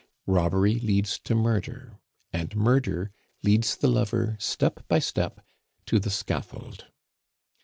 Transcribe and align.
Robbery 0.25 0.79
leads 0.79 1.19
to 1.25 1.35
murder, 1.35 1.99
and 2.33 2.55
murder 2.55 3.11
leads 3.43 3.75
the 3.77 3.87
lover 3.87 4.35
step 4.39 4.79
by 4.87 4.97
step 4.97 5.45
to 5.85 5.99
the 5.99 6.09
scaffold. 6.09 6.87